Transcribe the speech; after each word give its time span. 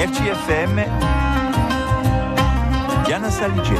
RCFM 0.00 0.84
Diana 3.04 3.30
Saligeti. 3.32 3.72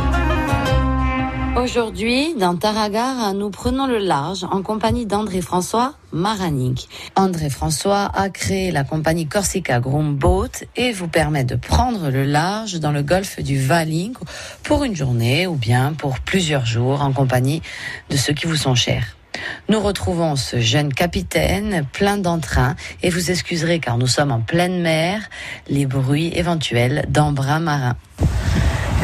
Aujourd'hui, 1.56 2.34
dans 2.34 2.56
Taragare, 2.56 3.34
nous 3.34 3.50
prenons 3.50 3.86
le 3.86 3.98
large 3.98 4.42
en 4.50 4.62
compagnie 4.62 5.06
d'André-François 5.06 5.94
Maranik. 6.10 6.88
André-François 7.14 8.10
a 8.12 8.30
créé 8.30 8.72
la 8.72 8.82
compagnie 8.82 9.28
Corsica 9.28 9.78
Groom 9.78 10.16
Boat 10.16 10.64
et 10.74 10.90
vous 10.90 11.06
permet 11.06 11.44
de 11.44 11.54
prendre 11.54 12.10
le 12.10 12.24
large 12.24 12.80
dans 12.80 12.90
le 12.90 13.02
golfe 13.02 13.38
du 13.38 13.56
Valing 13.56 14.14
pour 14.64 14.82
une 14.82 14.96
journée 14.96 15.46
ou 15.46 15.54
bien 15.54 15.92
pour 15.92 16.18
plusieurs 16.18 16.66
jours 16.66 17.00
en 17.02 17.12
compagnie 17.12 17.62
de 18.10 18.16
ceux 18.16 18.32
qui 18.32 18.48
vous 18.48 18.56
sont 18.56 18.74
chers. 18.74 19.17
Nous 19.68 19.80
retrouvons 19.80 20.36
ce 20.36 20.60
jeune 20.60 20.92
capitaine 20.92 21.84
plein 21.92 22.16
d'entrain 22.16 22.74
et 23.02 23.10
vous 23.10 23.30
excuserez 23.30 23.78
car 23.78 23.98
nous 23.98 24.06
sommes 24.06 24.32
en 24.32 24.40
pleine 24.40 24.80
mer, 24.80 25.20
les 25.68 25.86
bruits 25.86 26.32
éventuels 26.34 27.04
d'embruns 27.08 27.60
marins. 27.60 27.96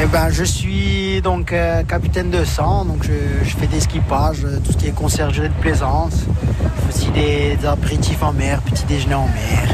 Eh 0.01 0.07
ben, 0.07 0.29
je 0.29 0.43
suis 0.43 1.21
donc 1.21 1.53
euh, 1.53 1.81
capitaine 1.83 2.29
de 2.29 2.43
sang, 2.43 2.83
donc 2.83 3.03
je, 3.03 3.45
je 3.47 3.55
fais 3.55 3.67
des 3.67 3.79
skipages, 3.79 4.43
euh, 4.43 4.59
tout 4.59 4.73
ce 4.73 4.77
qui 4.77 4.87
est 4.87 4.91
conciergerie 4.91 5.47
de 5.47 5.53
plaisance, 5.53 6.15
Je 6.17 6.81
fais 6.81 6.97
aussi 6.97 7.11
des, 7.11 7.55
des 7.55 7.65
apéritifs 7.65 8.21
en 8.21 8.33
mer, 8.33 8.61
petit 8.61 8.83
déjeuner 8.83 9.15
en 9.15 9.27
mer, 9.27 9.69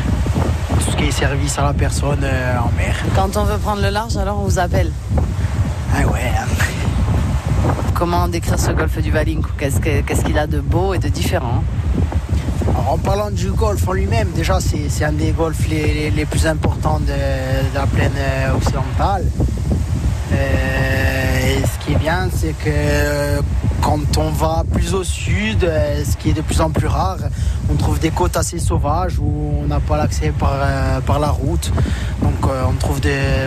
tout 0.75 0.91
ce 0.91 0.95
qui 0.95 1.05
est 1.05 1.12
service 1.12 1.58
à 1.58 1.64
la 1.64 1.73
personne 1.73 2.20
euh, 2.23 2.59
en 2.59 2.72
mer. 2.78 2.95
Quand 3.16 3.36
on 3.36 3.45
veut 3.45 3.58
prendre 3.58 3.81
le 3.81 3.89
large, 3.89 4.16
alors 4.16 4.39
on 4.39 4.44
vous 4.44 4.59
appelle. 4.59 4.91
Ah 5.95 6.05
ouais, 6.05 6.31
hein. 6.38 6.45
Comment 7.94 8.28
décrire 8.28 8.60
ce 8.60 8.72
golfe 8.72 8.98
du 9.00 9.12
Valing 9.12 9.42
Qu'est-ce 9.58 9.80
que- 9.80 10.02
qu'est-ce 10.02 10.24
qu'il 10.24 10.38
a 10.38 10.48
de 10.48 10.60
beau 10.60 10.94
et 10.94 11.00
de 11.00 11.08
différent 11.08 11.64
en 12.90 12.98
parlant 12.98 13.32
du 13.32 13.52
golfe 13.52 13.88
en 13.88 13.94
lui-même, 13.94 14.30
déjà 14.36 14.60
c'est 14.60 15.04
un 15.06 15.12
des 15.12 15.32
golfs 15.32 15.68
les, 15.68 16.26
plus 16.26 16.46
importants 16.46 17.00
de, 17.00 17.14
la 17.74 17.86
plaine 17.88 18.12
euh, 18.18 18.56
occidentale. 18.56 19.26
Euh, 20.34 21.59
ce 21.64 21.86
qui 21.86 21.94
est 21.94 21.98
bien, 21.98 22.30
c'est 22.34 22.53
que 22.53 23.42
quand 23.82 24.18
on 24.18 24.30
va 24.30 24.64
plus 24.72 24.94
au 24.94 25.04
sud, 25.04 25.64
euh, 25.64 26.04
ce 26.06 26.16
qui 26.16 26.30
est 26.30 26.34
de 26.34 26.42
plus 26.42 26.62
en 26.62 26.70
plus 26.70 26.88
rare, 26.88 27.18
on 27.70 27.76
trouve 27.76 28.00
des 28.00 28.12
côtes 28.12 28.38
assez 28.38 28.60
sauvages 28.60 29.18
où 29.20 29.54
on 29.62 29.68
n'a 29.68 29.80
pas 29.80 29.98
l'accès 29.98 30.32
par, 30.38 30.54
euh, 30.54 31.02
par 31.02 31.20
la 31.20 31.30
route. 31.30 31.72
Donc 32.22 32.46
euh, 32.46 32.64
on 32.70 32.74
trouve 32.74 33.00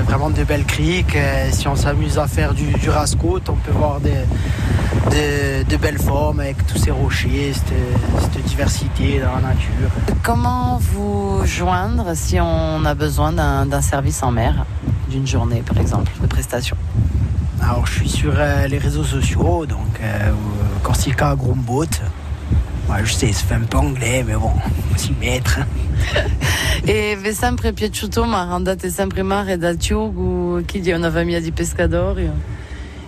vraiment 0.06 0.30
de 0.30 0.42
belles 0.44 0.64
criques. 0.64 1.16
Si 1.52 1.68
on 1.68 1.76
s'amuse 1.76 2.18
à 2.18 2.26
faire 2.26 2.54
du, 2.54 2.72
du 2.72 2.90
race-côte, 2.90 3.48
on 3.48 3.54
peut 3.54 3.72
voir 3.72 4.00
des, 4.00 5.64
de, 5.68 5.76
belles 5.76 5.98
formes 5.98 6.40
avec 6.40 6.66
tous 6.66 6.78
ces 6.78 6.90
rochers, 6.90 7.52
cette, 7.52 8.32
cette 8.32 8.44
diversité 8.44 9.20
dans 9.20 9.34
la 9.36 9.48
nature. 9.48 9.90
Comment 10.22 10.78
vous 10.78 11.44
joindre 11.44 12.12
si 12.14 12.40
on 12.40 12.84
a 12.84 12.94
besoin 12.94 13.32
d'un 13.32 13.66
d'un 13.66 13.82
service 13.82 14.22
en 14.22 14.30
mer 14.30 14.66
D'une 15.10 15.26
journée, 15.26 15.62
par 15.66 15.78
exemple, 15.78 16.12
de 16.20 16.26
prestation? 16.26 16.76
Alors 17.60 17.86
je 17.86 18.00
suis 18.00 18.08
sur 18.08 18.32
euh, 18.36 18.66
les 18.66 18.78
réseaux 18.78 19.04
sociaux, 19.04 19.66
donc 19.66 20.00
euh, 20.00 20.32
Corsica 20.82 21.34
Groomboat. 21.34 21.86
Ouais, 22.88 23.00
je 23.04 23.12
sais, 23.12 23.32
fait 23.32 23.54
un 23.54 23.60
peu 23.60 23.78
anglais, 23.78 24.22
mais 24.26 24.34
bon, 24.34 24.50
faut 24.90 24.98
s'y 24.98 25.12
mettre. 25.12 25.60
E 26.86 27.16
vi 27.16 27.32
sempre 27.32 27.72
piaciuto 27.72 28.24
ma 28.26 28.42
andate 28.52 28.90
sempre 28.90 29.20
in 29.20 29.26
mare 29.26 29.56
dal 29.56 29.76
Tiugu, 29.76 30.62
chi 30.66 30.80
di 30.80 30.92
una 30.92 31.10
famiglia 31.10 31.40
di 31.40 31.50
pescatori? 31.50 32.30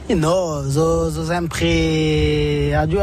E 0.06 0.14
no, 0.14 0.62
so, 0.70 1.10
so 1.10 1.24
sempre 1.24 2.74
adieu, 2.74 3.02